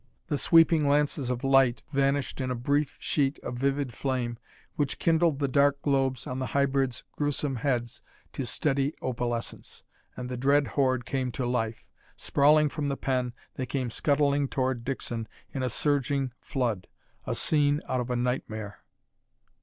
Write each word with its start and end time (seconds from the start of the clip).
The 0.29 0.37
sweeping 0.39 0.87
lances 0.89 1.29
of 1.29 1.43
light 1.43 1.83
vanished 1.93 2.41
in 2.41 2.49
a 2.49 2.55
brief 2.55 2.97
sheet 2.99 3.37
of 3.43 3.57
vivid 3.59 3.93
flame 3.93 4.39
which 4.75 4.97
kindled 4.97 5.37
the 5.37 5.47
dark 5.47 5.79
globes 5.83 6.25
on 6.25 6.39
the 6.39 6.47
hybrids' 6.57 7.03
gruesome 7.11 7.57
heads 7.57 8.01
to 8.33 8.43
steady 8.43 8.95
opalescence 9.03 9.83
and 10.17 10.27
the 10.27 10.37
dread 10.37 10.69
horde 10.69 11.05
came 11.05 11.31
to 11.33 11.45
life! 11.45 11.85
Sprawling 12.17 12.67
from 12.69 12.87
the 12.89 12.97
pen, 12.97 13.33
they 13.57 13.67
came 13.67 13.91
scuttling 13.91 14.47
toward 14.47 14.83
Dixon 14.83 15.27
in 15.53 15.61
a 15.61 15.69
surging 15.69 16.31
flood 16.39 16.87
a 17.27 17.35
scene 17.35 17.79
out 17.87 17.99
of 18.01 18.09
a 18.09 18.15
nightmare. 18.15 18.79